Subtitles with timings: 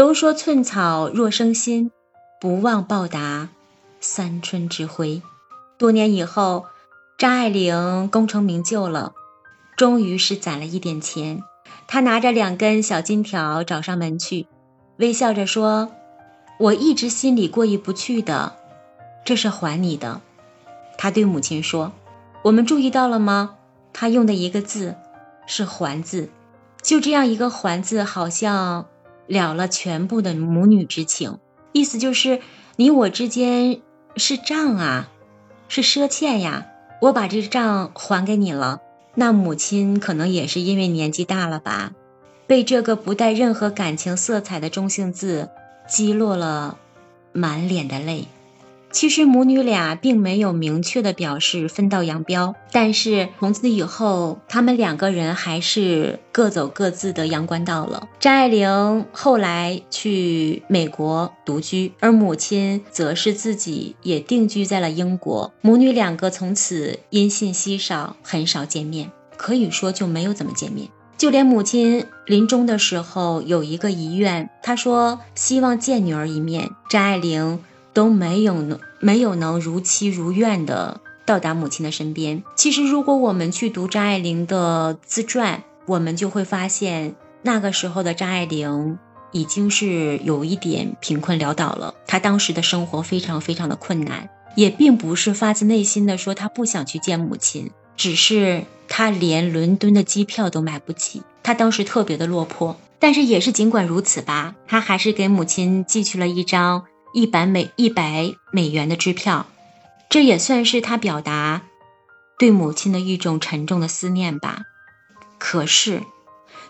[0.00, 1.90] 都说寸草若生心，
[2.40, 3.50] 不忘报答
[4.00, 5.20] 三春之辉。
[5.76, 6.64] 多年以后，
[7.18, 9.12] 张爱玲功成名就了，
[9.76, 11.42] 终于是攒了一点钱。
[11.86, 14.46] 她拿着两根小金条找上门去，
[14.96, 15.92] 微笑着说
[16.58, 18.54] ：“我一直心里过意不去的，
[19.22, 20.22] 这是还你的。”
[20.96, 21.92] 她对母亲说
[22.44, 23.56] ：“我们注意到了吗？
[23.92, 24.96] 她用的一个字
[25.46, 26.30] 是‘还’字，
[26.80, 28.86] 就这样一个‘还’字，好像
[29.30, 31.38] 了了全部的母女之情。
[31.72, 32.40] 意思就是
[32.76, 33.80] 你我之间
[34.16, 35.08] 是账啊。”
[35.72, 36.66] 是赊欠呀，
[37.00, 38.80] 我把这账还给你了。
[39.14, 41.92] 那母亲可能也是因为年纪大了吧，
[42.48, 45.48] 被这个不带任何感情色彩的中性字
[45.88, 46.76] 击落了
[47.32, 48.26] 满脸的泪。
[48.92, 58.08] 其实母女俩并没有明确的表示分道扬镳，但是从此以后，他们两个人还是各走各自的阳关道了。
[58.18, 65.52] 张爱玲后来去美国独居，而母亲则是自己也定居在了英国。
[65.60, 70.88] 母女两个从此音信稀少，很少见面，可以说就没有怎么见面。
[71.16, 76.70] 就连母亲临终的时候有一个遗愿，她说希望见女儿一面。
[76.90, 77.60] 张爱玲。
[78.00, 82.42] 都没有能没有能如期如愿的到达母亲的身边。
[82.56, 88.98] 其实，如果我们去读张爱玲的自传，我们就会发现，那个时候的张爱玲
[89.32, 91.94] 已经是有一点贫困潦倒了。
[92.06, 101.20] 她当时的生活非常非常的困难，也并不是发自内心的说她不想去见母亲，只是她连伦敦的机票都买不起。
[101.42, 106.84] 她当时特别的落魄，但是也是尽管如此吧，她还是给母亲寄去了一张。
[107.12, 109.46] 一百美一百美元的支票，
[110.08, 111.62] 这也算是他表达
[112.38, 114.62] 对母亲的一种沉重的思念吧。
[115.38, 116.02] 可是，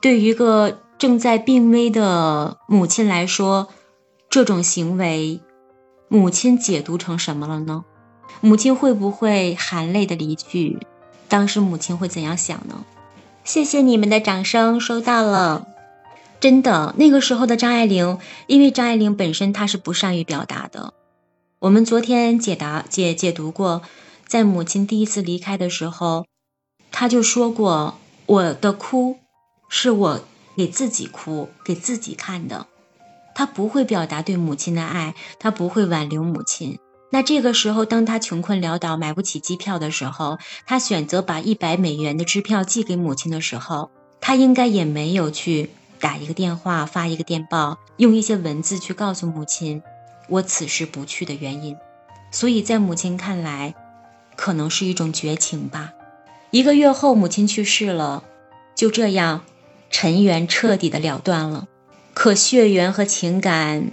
[0.00, 3.68] 对于一个正在病危的母亲来说，
[4.28, 5.40] 这种行为，
[6.08, 7.84] 母亲解读成什么了呢？
[8.40, 10.78] 母亲会不会含泪的离去？
[11.28, 12.84] 当时母亲会怎样想呢？
[13.44, 15.66] 谢谢你们的掌声，收到了。
[16.38, 20.92] 真的，那个时候的张爱玲，因为张爱玲本身她是不善于表达的。
[21.60, 23.82] 我们昨天解答解解读过，
[24.26, 26.26] 在母亲第一次离开的时候，
[26.92, 29.16] 她就说过：“我的哭
[29.68, 30.20] 是我
[30.56, 32.66] 给自己哭，给自己看的。”
[33.34, 36.78] 她不会表达对母亲的爱，她不会挽留母亲。
[37.10, 45.70] 那这个时候，当她穷困潦倒、买不起机票的时候，她选择把一百美元的支票寄给母亲的时候，她应该也没有去。
[46.06, 49.82] 打一个电话，发一个电报，用一些文字去告诉母亲
[50.28, 51.76] 我此时不去的原因。
[52.30, 53.74] 所以在母亲看来，
[54.36, 55.94] 可能是一种绝情吧。
[56.52, 58.22] 一个月后，母亲去世了，
[58.76, 59.42] 就这样，
[59.90, 61.66] 尘缘彻底的了断了。
[62.14, 63.90] 可血缘和情感，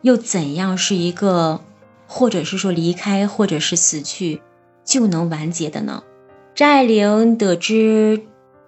[0.00, 1.60] 又怎样是一个，
[2.06, 4.40] 或者是说离开，或者是死去，
[4.86, 6.02] 就能完结的呢？
[6.54, 8.22] 张爱玲得知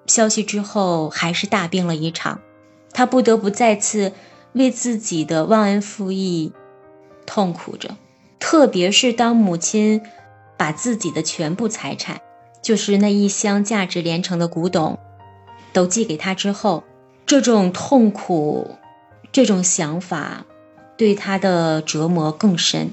[0.04, 2.42] 消息之后，还是大病了一场。
[2.94, 4.12] 他不得不再次
[4.52, 6.52] 为自己的忘恩负义
[7.26, 7.96] 痛苦着，
[8.38, 10.00] 特别是当母亲
[10.56, 12.20] 把自己的全部财产，
[12.62, 14.98] 就是那一箱价值连城的古董，
[15.72, 16.84] 都寄给他之后，
[17.26, 18.76] 这种痛苦，
[19.32, 20.46] 这种想法，
[20.96, 22.92] 对他的折磨更深。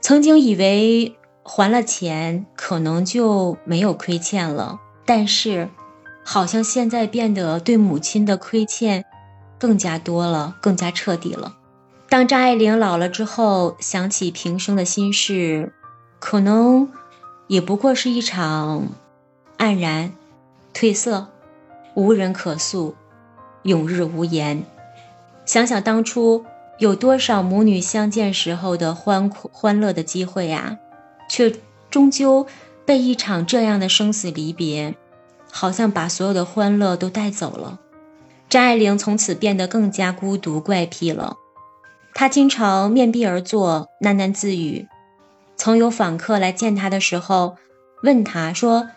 [0.00, 5.68] 曾经以为还了钱，可能就没有亏欠了，但是，
[6.24, 9.04] 好像现在变得对母亲的亏欠。
[9.62, 11.54] 更加多了，更加彻底了。
[12.08, 15.72] 当张爱玲老了之后，想起平生的心事，
[16.18, 16.90] 可能
[17.46, 18.88] 也不过是一场
[19.58, 20.12] 黯然、
[20.74, 21.28] 褪色、
[21.94, 22.96] 无人可诉、
[23.62, 24.64] 永日无言。
[25.44, 26.44] 想想当初
[26.78, 30.76] 有多少母女相见时候的欢欢乐的机会呀，
[31.30, 31.54] 却
[31.88, 32.48] 终究
[32.84, 34.96] 被一场这样的生死离别，
[35.52, 37.78] 好像把所有的欢乐都带走了。
[38.52, 41.38] 张爱玲从此变得更加孤独怪癖了。
[42.12, 44.86] 她经常面壁而坐，喃喃自语。
[45.56, 47.56] 曾有访客来见她的时候，
[48.02, 48.90] 问她说：“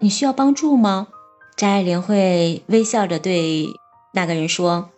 [0.00, 1.08] 你需要帮助吗？”
[1.54, 3.66] 张爱玲会微笑着对
[4.14, 4.88] 那个人说：“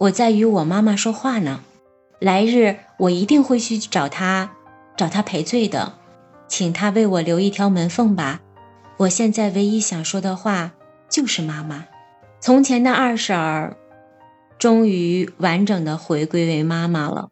[0.00, 1.60] 我在与我妈妈说话呢。
[2.18, 4.52] 来日我一定会去找她，
[4.96, 5.92] 找她赔罪的，
[6.48, 8.40] 请她为我留一条门缝吧。
[8.96, 10.70] 我现在唯一想说的话
[11.10, 11.84] 就是妈妈。”
[12.44, 13.78] 从前的二婶儿，
[14.58, 17.30] 终于完整的回归为妈妈了。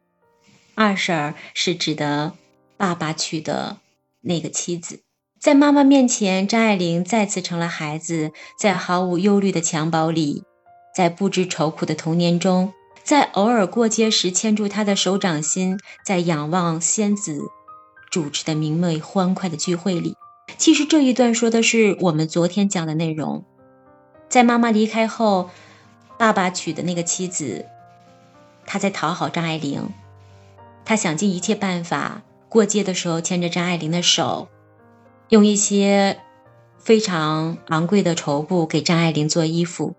[0.74, 2.32] 二婶儿是指的
[2.78, 3.76] 爸爸娶的
[4.22, 5.02] 那个妻子。
[5.38, 10.44] 在妈妈面前，张爱玲再次成了孩子，在毫无忧虑的襁褓里，
[10.96, 12.72] 在不知愁苦的童年中，
[13.04, 17.38] 在偶尔过街时牵住他的手掌心，在仰望仙子
[18.10, 20.16] 主持的明媚欢快的聚会里。
[20.56, 23.44] 其实这一段说的是我们昨天讲的内容。
[24.32, 25.50] 在妈妈离开后，
[26.16, 27.66] 爸爸娶的那个妻子，
[28.64, 29.90] 他在讨好张爱玲，
[30.86, 34.48] 他想尽一切办法，过街的时候牵着张爱玲的手，
[35.28, 36.18] 用一些
[36.78, 39.94] 非常昂贵的绸布给张爱玲做衣服。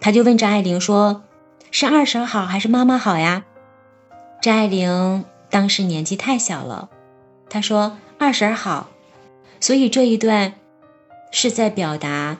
[0.00, 1.24] 他就问张爱玲说
[1.72, 3.44] ：“是二婶好还是妈妈好呀？”
[4.40, 6.90] 张爱玲当时年纪太小了，
[7.50, 8.88] 她说：“二婶好。”
[9.58, 10.54] 所以这一段
[11.32, 12.36] 是在表达，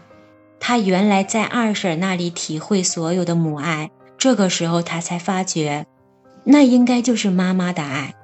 [0.60, 5.86] 他原来在二婶那里体会所有的母爱，这个时候他才发觉，
[6.44, 8.14] 那应该就是妈妈的爱。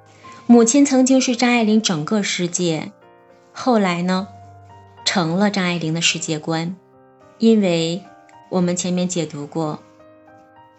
[0.47, 2.93] 母亲曾经是张爱玲整个世界，
[3.53, 4.29] 后来呢，
[5.05, 6.77] 成了张爱玲的世界观，
[7.39, 8.03] 因为
[8.51, 9.81] 我们前面解读过，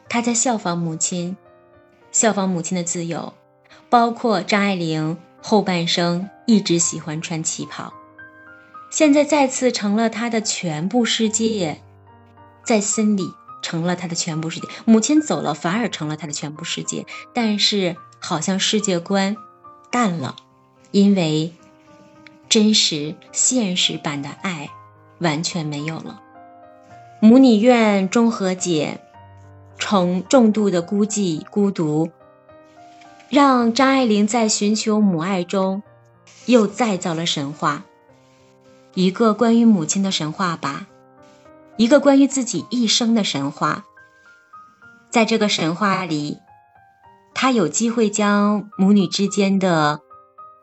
[0.07, 1.35] 她在效仿母亲，
[2.11, 3.33] 效仿母亲的自由，
[3.89, 7.91] 包括张爱玲后半生一直喜欢穿旗袍。
[8.89, 11.81] 现在再次成了他的全部世界，
[12.63, 14.67] 在心里成了他的全部世界。
[14.85, 17.05] 母亲走了，反而成了他的全部世界。
[17.33, 19.35] 但是好像世界观
[19.91, 20.35] 淡了，
[20.91, 21.53] 因为
[22.47, 24.69] 真实现实版的爱
[25.19, 26.21] 完全没有了。
[27.19, 29.01] 母女院中和解，
[29.77, 32.11] 重重度的孤寂孤独，
[33.29, 35.83] 让张爱玲在寻求母爱中
[36.45, 37.83] 又再造了神话。
[38.95, 40.87] 一个关于母亲的神话吧，
[41.75, 43.83] 一个关于自己一生的神话。
[45.09, 46.37] 在这个神话里，
[47.33, 49.99] 他有机会将母女之间的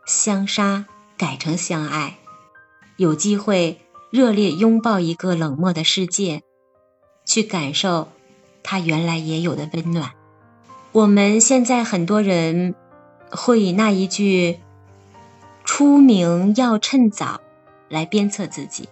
[0.06, 0.86] 相杀
[1.18, 2.16] 改成相爱，
[2.96, 6.42] 有机会热烈拥抱一个冷漠的世界，
[7.26, 8.08] 去感受
[8.62, 10.12] 他原来也有的温暖。
[10.92, 12.74] 我们现在很多人
[13.30, 14.60] 会以那一句
[15.66, 17.42] “出名要趁早”。
[17.92, 18.88] 来鞭策自己，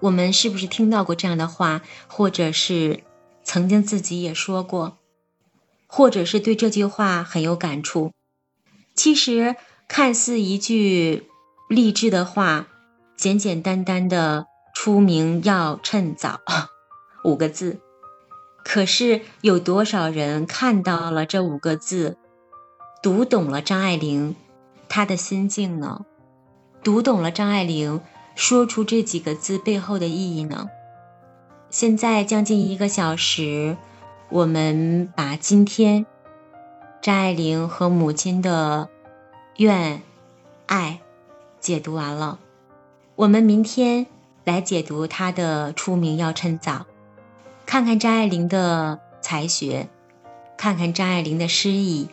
[0.00, 3.04] 我们是不是听到过这样的话，或者是
[3.44, 4.98] 曾经自己也说过，
[5.86, 8.10] 或者是对这句话很有感触？
[8.96, 9.54] 其实
[9.86, 11.28] 看似一句
[11.68, 12.66] 励志的话，
[13.16, 16.40] 简简单单的“出名要趁早”
[17.22, 17.78] 五个字，
[18.64, 22.18] 可是有多少人看到了这五个字，
[23.00, 24.34] 读懂了张爱玲
[24.88, 26.04] 她的心境呢？
[26.82, 28.00] 读懂了张爱玲
[28.34, 30.68] 说出这几个字背后的意义呢？
[31.68, 33.76] 现在将近一个小时，
[34.30, 36.06] 我们把今天
[37.02, 38.88] 张爱玲和母亲的
[39.56, 40.00] 怨
[40.66, 41.00] 爱
[41.60, 42.38] 解读完了。
[43.14, 44.06] 我们明天
[44.44, 46.86] 来解读她的出名要趁早，
[47.66, 49.88] 看看张爱玲的才学，
[50.56, 52.08] 看看张爱玲的诗意，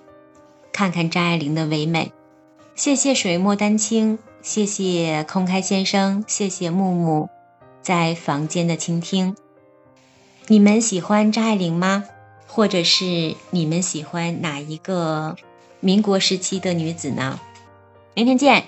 [0.73, 2.11] 看看张爱玲的唯美。
[2.75, 4.19] 谢谢水墨丹青。
[4.47, 7.27] 谢谢空开先生，谢谢木木
[7.81, 9.35] 在房间的倾听。
[10.47, 12.05] 你们喜欢张爱玲吗？
[12.47, 15.35] 或者是你们喜欢哪一个
[15.81, 17.41] 民国时期的女子呢？
[18.13, 18.63] 明天见。